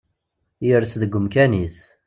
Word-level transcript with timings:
Ires 0.65 0.93
deg 1.01 1.11
umkan-is. 1.19 1.77